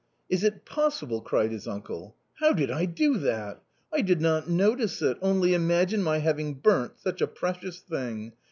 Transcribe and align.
"Is 0.31 0.43
it 0.43 0.65
possible?" 0.65 1.21
cried 1.21 1.51
his 1.51 1.67
uncle," 1.67 2.15
how 2.39 2.53
did 2.53 2.71
I 2.71 2.85
do 2.85 3.19
that? 3.19 3.61
I 3.93 4.01
did 4.01 4.19
not 4.19 4.49
notice 4.49 4.99
it; 5.03 5.19
only 5.21 5.53
imagine 5.53 6.01
my 6.01 6.17
having 6.17 6.55
burnt 6.55 6.97
such 6.97 7.21
a 7.21 7.27
precious 7.27 7.77
thing. 7.81 8.33